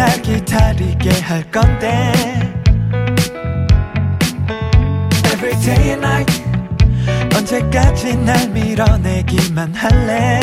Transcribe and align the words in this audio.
날 0.00 0.22
기다리게 0.22 1.10
할 1.20 1.42
건데? 1.50 2.12
Every 5.26 5.54
day 5.60 5.90
and 5.90 6.06
night. 6.06 6.42
언제까지 7.36 8.16
날 8.16 8.48
밀어내기만 8.48 9.74
할래? 9.74 10.40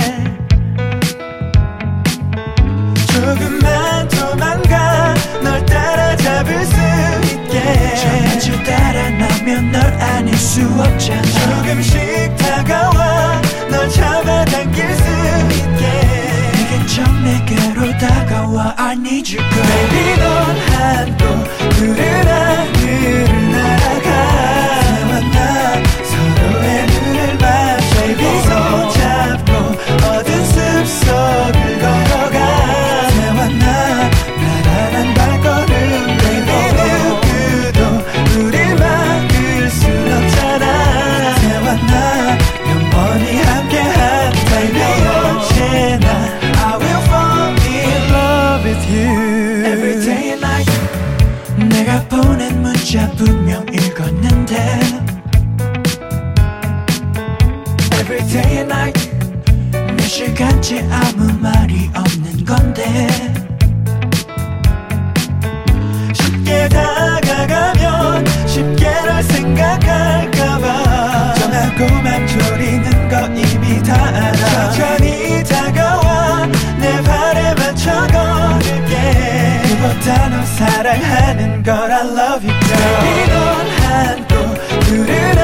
조금만 3.07 4.07
도망가. 4.09 5.15
널 5.41 5.65
따라잡을 5.65 6.65
수 6.65 6.75
있게. 7.33 7.95
저마저 7.95 8.63
따라 8.63 9.09
나면 9.09 9.71
널 9.71 9.81
아닐 9.81 10.35
수 10.37 10.61
없잖아. 10.61 11.21
조금씩 11.23 12.37
다가와. 12.37 13.41
널 13.71 13.89
잡아당길 13.89 14.95
수 14.95 15.03
있게 15.55 16.16
좀 16.87 17.03
내게로 17.23 17.97
다가와 17.97 18.75
I 18.77 18.93
need 18.93 19.37
you 19.37 19.43
girl 19.49 19.67
Baby 19.67 20.15
넌 20.17 20.57
한도 20.71 21.23
푸른 21.75 22.27
하늘을 22.27 23.51
날 23.51 23.76
시간째 60.67 60.85
아무 60.91 61.31
말이 61.39 61.89
없는 61.95 62.43
건데. 62.43 63.07
쉽게 66.13 66.67
다가가면 66.67 68.25
쉽게 68.45 68.89
널 69.05 69.23
생각할까봐. 69.23 70.67
맘 72.03 72.27
졸이는 72.27 73.07
거 73.07 73.27
이미 73.27 73.81
다 73.81 73.95
알아. 74.07 74.71
천천히 74.71 75.41
다가와 75.45 76.47
내 76.79 77.01
발에 77.01 77.53
맞춰 77.53 78.05
걸을게. 78.07 79.61
그보다 79.63 80.29
너 80.29 80.45
사랑하는 80.45 81.63
걸 81.63 81.91
I 81.93 82.07
love 82.07 82.45
you 82.45 82.59
girl. 82.59 83.29
넌 83.29 83.67
한도 83.79 84.53
푸른 84.81 85.36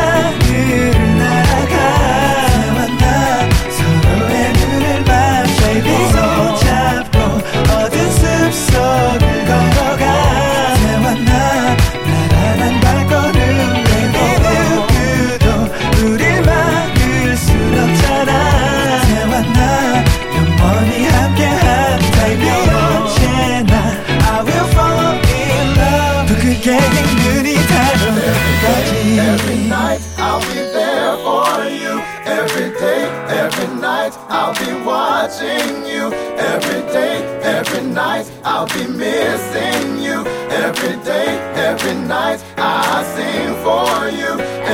missing 39.04 40.00
you. 40.06 40.18
Every 40.66 40.96
day, 41.04 41.30
every 41.70 41.96
night 42.16 42.40
I 42.58 43.04
sing 43.16 43.52
for 43.66 43.92
you. 44.20 44.32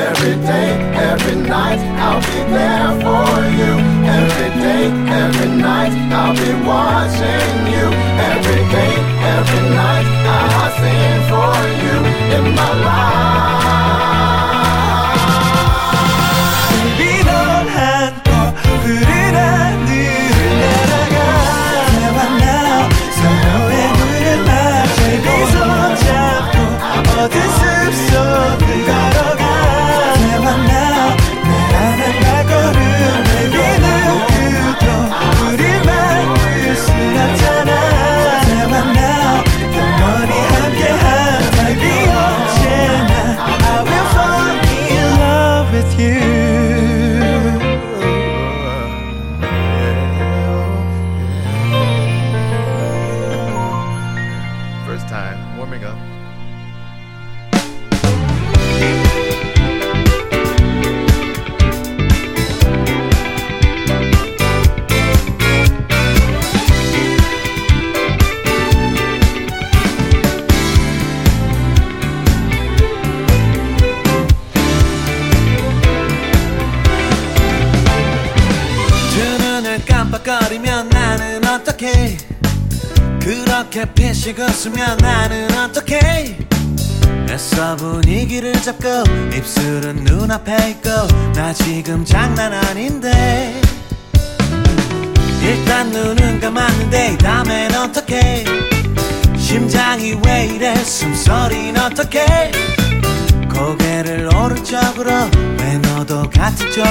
Every 0.07 0.35
day, 0.51 0.69
every 1.09 1.37
night 1.55 1.79
I'll 2.05 2.21
be 2.29 2.39
there 2.55 2.91
for 3.03 3.31
you. 3.59 3.71
Every 4.19 4.49
day, 4.65 4.83
every 5.23 5.49
night 5.67 5.93
I'll 6.19 6.35
be 6.41 6.51
watching 6.71 7.55
you. 7.75 7.87
Every 8.31 8.61
day, 8.75 8.93
every 9.35 9.63
night 9.81 10.07
I 10.37 10.65
sing 10.81 11.19
for 11.31 11.55
you 11.83 11.95
in 12.35 12.45
my 12.55 12.71
life. 12.85 13.58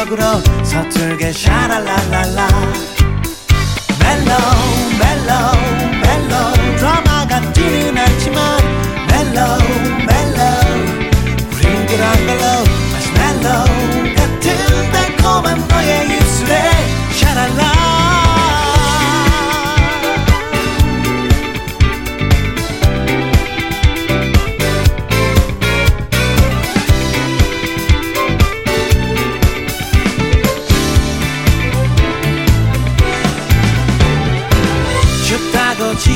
쪽으로 0.09 0.23
서툴게 0.65 1.33
샤랄랄랄라 1.33 2.98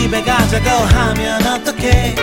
집에 0.02 0.20
가자고 0.24 0.68
하면 0.68 1.46
어떡해? 1.46 2.14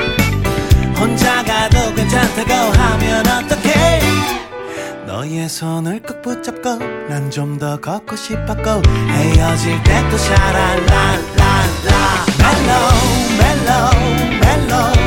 혼자 0.97 1.41
가도 1.45 1.93
괜찮다고 1.95 2.51
하면 2.77 3.25
어떡해? 3.25 3.99
너의 5.07 5.47
손을 5.47 6.01
꼭 6.01 6.21
붙잡고 6.21 6.77
난 7.09 7.31
좀 7.31 7.57
더 7.57 7.79
걷고 7.79 8.17
싶었고 8.17 8.81
헤어질 9.11 9.81
때 9.83 10.09
또 10.11 10.17
샤랄랄랄라. 10.17 11.39
예전 12.39 12.59
그대로의 13.47 14.39
모습 14.67 14.98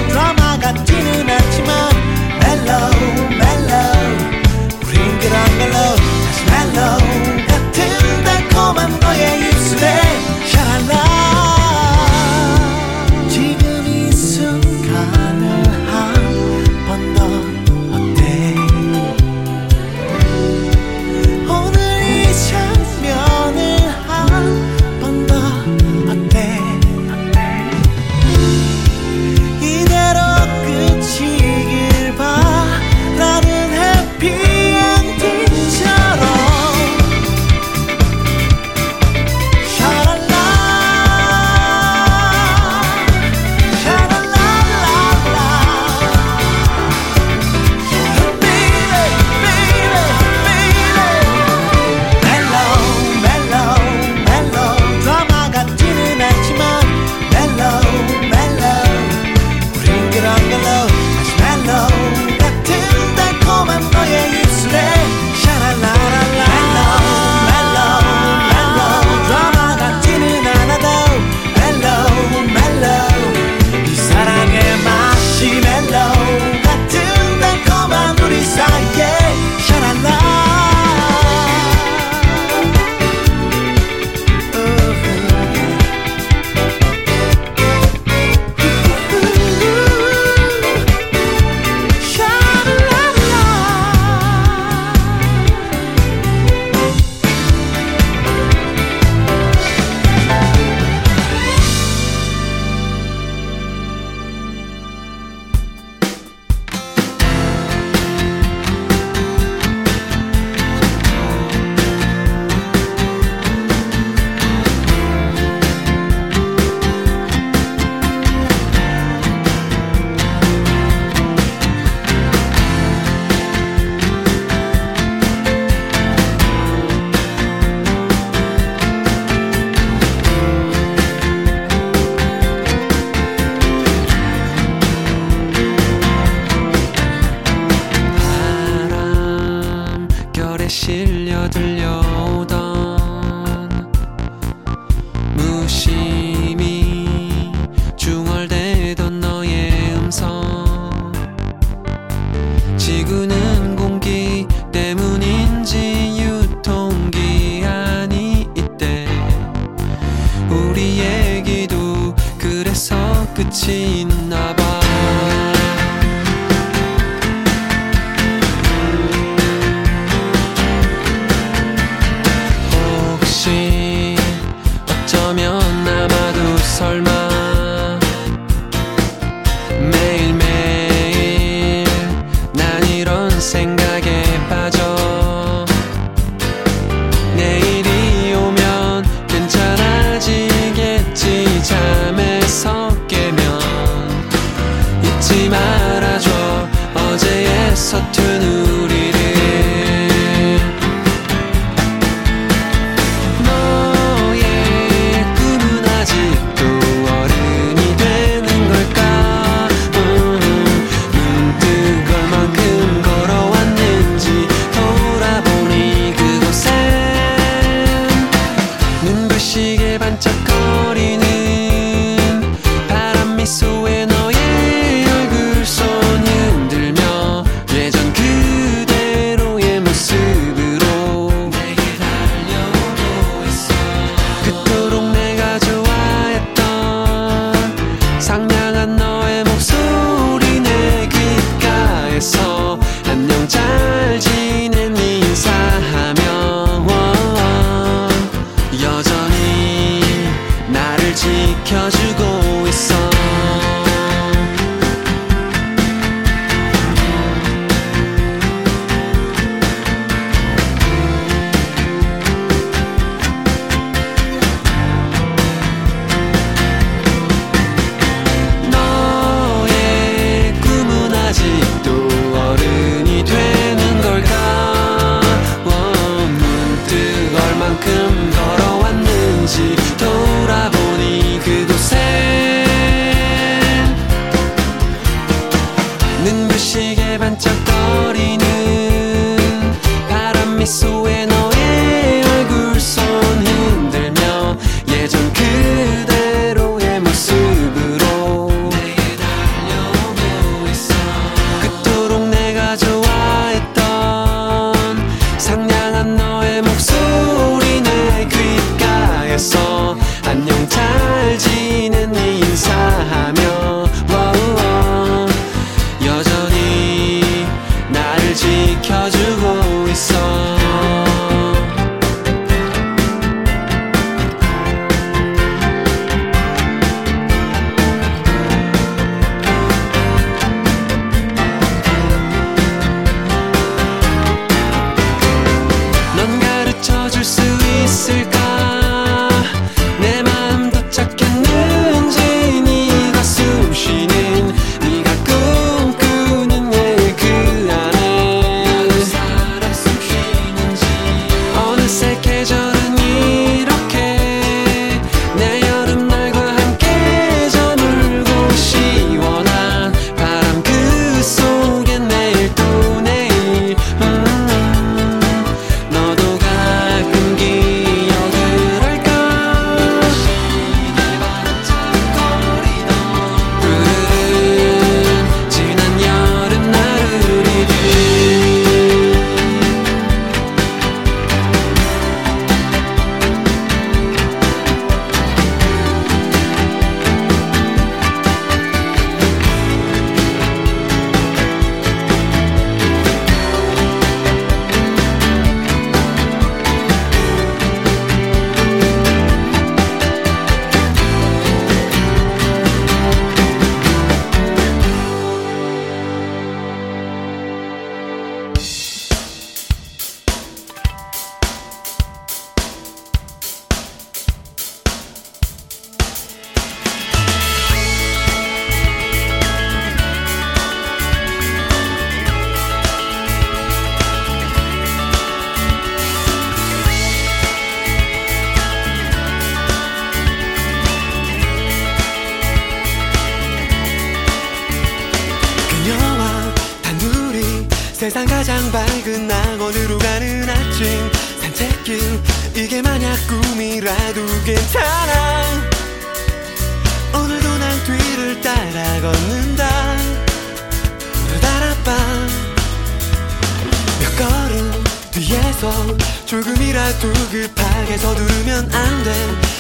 뒤에서 455.63 455.97
조금이라도 456.27 457.13
급하게 457.31 457.97
서두르면 457.97 458.69
안 458.75 459.03
돼. 459.05 459.15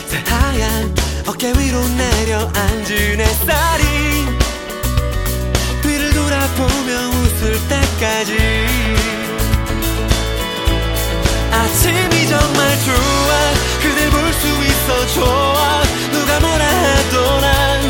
새하얀 0.09 0.93
어깨 1.29 1.53
위로 1.57 1.79
내려앉은 1.87 3.21
햇살이. 3.21 3.85
뒤를 5.81 6.13
돌아보며 6.13 7.09
웃을 7.09 7.57
때까지. 7.69 8.37
아침이 11.53 12.27
정말 12.29 12.79
좋아. 12.85 13.53
그댈 13.81 14.11
볼 14.11 14.33
수 14.33 14.49
있어 14.49 15.07
좋아. 15.15 15.83
누가 16.11 16.41
뭐라 16.41 16.65
해도 16.65 17.41
난 17.41 17.81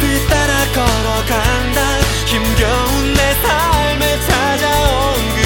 뒤따라 0.00 0.52
걸어간다. 0.74 1.98
힘겨운 2.26 3.14
내 3.14 3.34
삶에 3.42 4.20
찾아온 4.26 5.14
그 5.36 5.43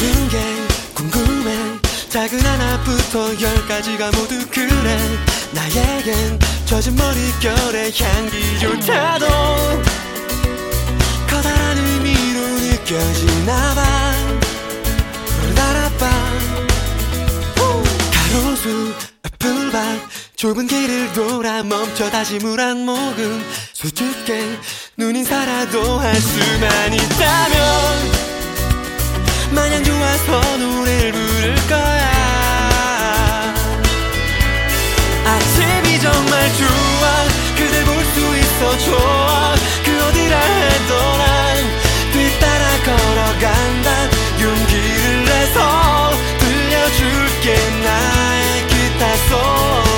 모든 0.00 0.28
게 0.30 0.38
궁금해. 0.94 1.78
작은 2.08 2.40
하나부터 2.40 3.38
열까지가 3.38 4.10
모두 4.12 4.46
그래. 4.50 4.98
나에겐 5.52 6.38
젖은 6.64 6.96
머릿결의 6.96 7.92
향기조차도 7.94 9.26
커다란 11.28 11.76
의미로 11.76 12.40
느껴지나봐. 12.40 13.82
따라밤 15.54 16.10
가로수 18.10 18.94
풀밭 19.38 20.00
좁은 20.36 20.66
길을 20.66 21.12
돌아 21.12 21.62
멈춰 21.62 22.08
다시 22.10 22.38
물 22.38 22.58
한 22.58 22.86
모금. 22.86 23.44
수줍게 23.74 24.58
눈인사라도 24.96 25.98
할 25.98 26.14
수만 26.16 26.94
있다면 26.94 28.29
마냥 29.52 29.82
좋아서 29.84 30.40
노래를 30.58 31.12
부를 31.12 31.54
거야. 31.68 32.10
아침이 35.26 36.00
정말 36.00 36.52
좋아. 36.54 37.24
그댈 37.56 37.84
볼 37.84 38.00
수 38.10 38.20
있어 38.38 38.78
좋아. 38.78 39.54
그 39.84 40.04
어디라 40.06 40.38
해도 40.38 40.94
난 41.18 41.28
뒤따라 42.12 42.64
걸어간다. 42.84 43.88
용기를 44.40 45.24
내서 45.24 46.10
들려줄게. 46.38 47.54
나의 47.84 48.66
기타 48.68 49.16
소 49.28 49.89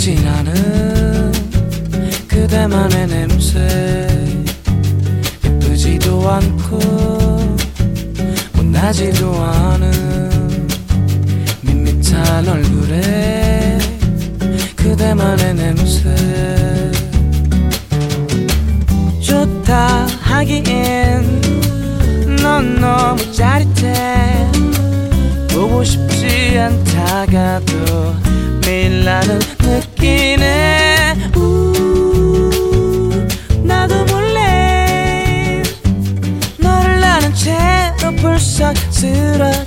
익숙하진 0.00 0.26
않은 0.26 1.32
그대만의 2.26 3.06
냄새. 3.06 3.58
예쁘지도 5.44 6.28
않고 6.28 6.78
못나지도 8.54 9.34
않은 9.36 10.68
밋밋한 11.60 12.48
얼굴에 12.48 13.78
그대만의 14.74 15.54
냄새. 15.54 16.14
좋다 19.20 20.06
하기엔 20.22 21.40
넌 22.42 22.80
너무 22.80 23.30
짜릿해. 23.32 24.50
보고 25.52 25.84
싶지 25.84 26.58
않다가도 26.58 28.30
매일 28.70 29.04
나는 29.04 29.40
느끼네. 29.58 31.16
우 31.34 33.26
나도 33.64 34.04
몰래 34.04 35.60
너를 36.56 37.02
아는 37.02 37.34
채로 37.34 38.14
불쌍스러워. 38.14 39.59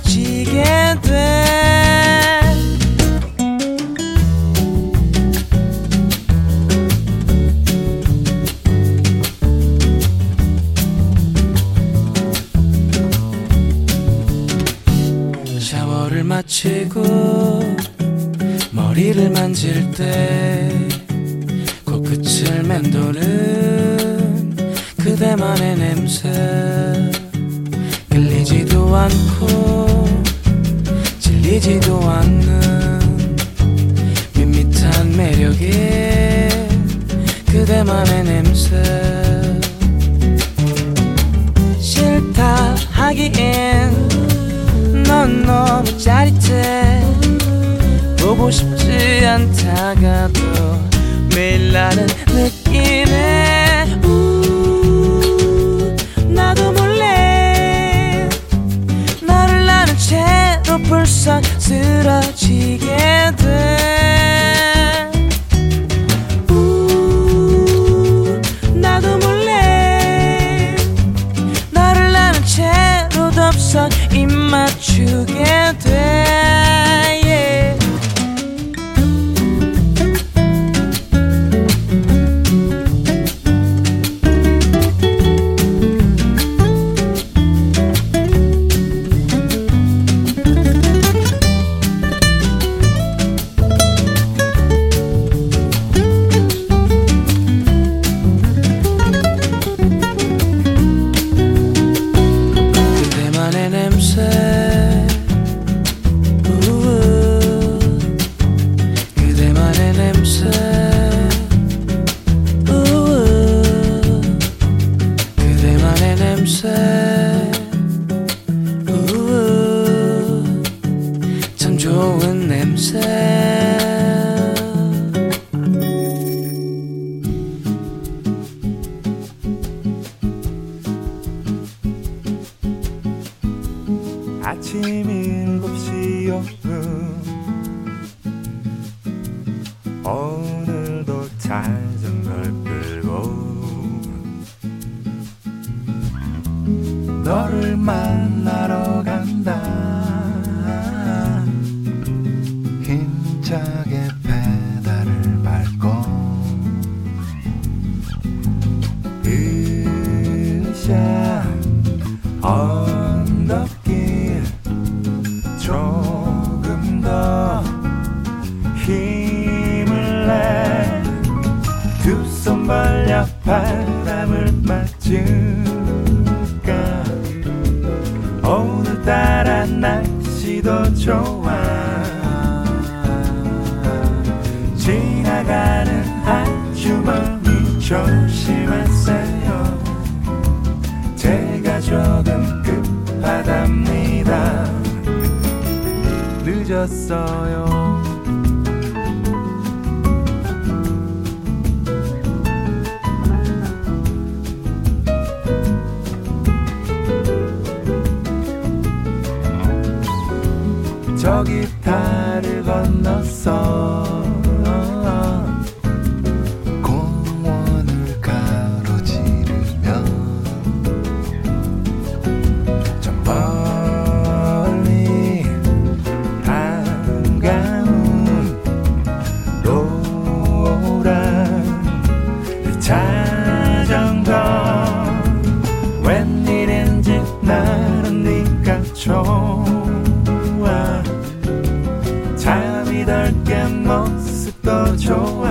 모습도 243.68 244.96
좋아. 244.96 245.48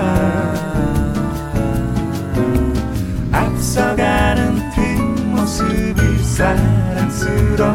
앞서가는 3.32 4.70
뒷모습이 4.70 6.18
사랑스러워 6.22 7.74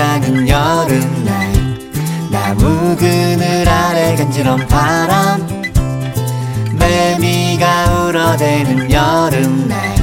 가는 0.00 0.48
여름날 0.48 1.52
나무 2.30 2.96
그늘 2.96 3.68
아래 3.68 4.16
간지럼 4.16 4.66
바람 4.66 5.46
매미가 6.72 8.06
울어대는 8.06 8.90
여름날 8.90 9.94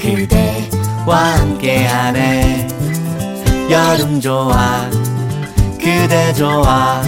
그대와 0.00 1.16
함께하네. 1.38 2.66
여름 3.70 4.20
좋아 4.20 4.90
그대 5.78 6.32
좋아 6.32 7.00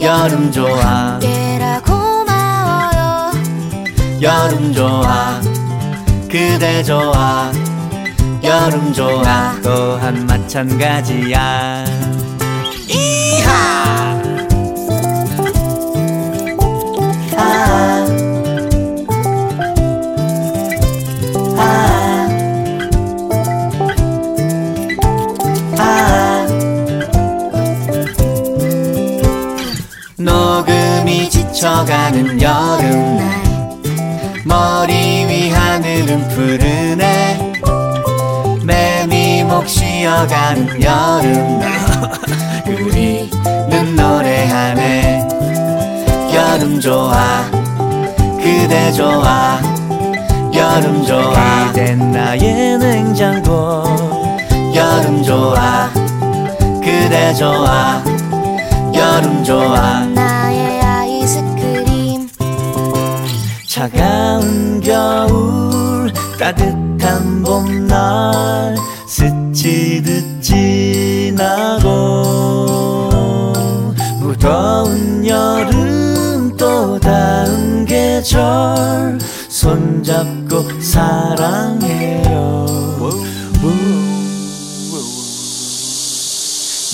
여름 0.00 0.50
좋아 0.50 1.20
깨라 1.20 1.80
고마워요. 1.82 3.30
여름 4.20 4.72
좋아 4.72 5.40
그대 6.28 6.82
좋아 6.82 7.52
여름 8.48 8.92
좋아 8.94 9.60
또한 9.62 10.26
마찬가지야 10.26 11.84
이하 12.88 13.52
아. 17.36 18.06
아. 21.58 22.28
아. 25.76 26.46
녹음이 30.16 31.28
지쳐가는 31.28 32.40
여름날 32.40 33.42
머리 34.46 34.94
위 35.26 35.50
하늘은 35.50 36.28
푸르 36.28 36.87
쉬어가는 39.98 40.80
여름날. 40.80 41.68
우리는 42.66 43.96
노래하네. 43.96 45.28
여름 46.32 46.80
좋아. 46.80 47.50
그대 48.40 48.92
좋아. 48.92 49.58
여름 50.54 51.04
좋아. 51.04 51.66
그댄 51.72 52.12
나의 52.12 52.78
냉장고. 52.78 53.82
여름 54.72 55.20
좋아. 55.24 55.90
그대 56.80 57.34
좋아. 57.34 58.00
여름 58.94 59.42
좋아. 59.42 60.04
나의 60.14 60.80
아이스크림. 60.80 62.28
차가운 63.66 64.80
겨울 64.80 66.12
따뜻한 66.38 67.42
봄날 67.42 68.76
지나고 71.38 71.86
무더운 74.18 75.24
여름 75.24 76.56
또 76.56 76.98
다음 76.98 77.84
계절 77.84 79.16
손잡고 79.48 80.80
사랑해요. 80.80 82.66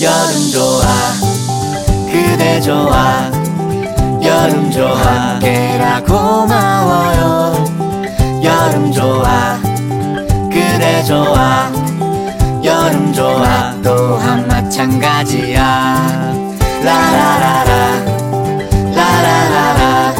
여름 0.01 0.51
좋아 0.51 0.83
그대 2.11 2.61
좋아 2.61 3.31
여름 4.21 4.69
좋아 4.69 4.95
함께라 4.95 6.03
고마워요. 6.03 7.65
여름 8.43 8.91
좋아 8.91 9.57
그대 10.51 11.03
좋아 11.03 11.71
여름 12.85 13.11
좋아. 13.11 13.73
또한 13.81 14.47
마찬가지야. 14.47 16.31
라라라라. 16.83 18.05
라라라라. 18.93 20.13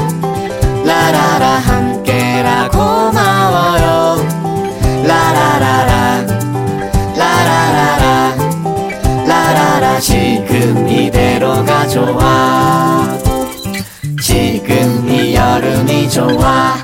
라라라 0.84 1.46
함께라. 1.60 2.70
고마워요. 2.70 4.26
라라라라. 5.04 6.26
라라라라. 7.16 8.36
라라라. 9.28 10.00
지금 10.00 10.90
이대로가 10.90 11.88
좋아. 11.88 13.16
지금 14.24 15.08
이 15.08 15.36
여름이 15.36 16.10
좋아 16.10 16.78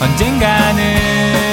언젠가는. 0.00 1.47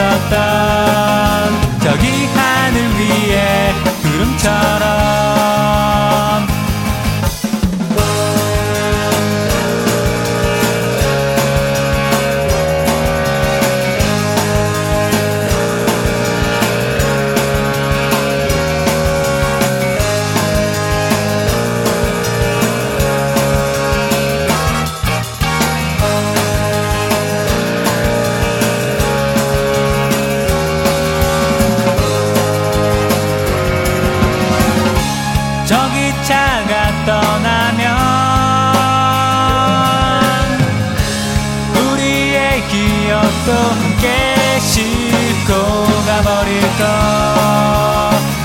있었던 0.00 1.80
저기 1.80 2.26
하늘 2.34 2.88
위에 2.98 3.74
구름처럼 4.02 4.99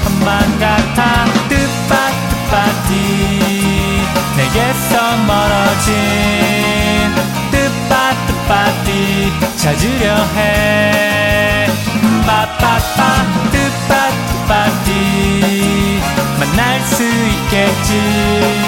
것만 0.06 0.60
같아 0.60 1.26
뜻밭뜻밭이 1.50 2.94
내게서 4.38 4.92
멀어진 5.26 5.94
뜻밭뜻밭이 7.52 8.90
찾으려 9.56 10.04
해. 10.36 11.68
빠빠빠 12.28 13.00
뜻밭뜻밭이 13.52 14.90
만날 16.40 16.82
수 16.82 17.04
있겠지. 17.04 18.65